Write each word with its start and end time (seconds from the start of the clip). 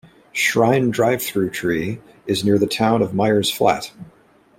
Shrine 0.31 0.89
Drive-Thru 0.89 1.51
Tree 1.51 2.01
is 2.25 2.43
near 2.43 2.57
the 2.57 2.65
town 2.65 3.03
of 3.03 3.13
Myers 3.13 3.51
Flat. 3.51 3.91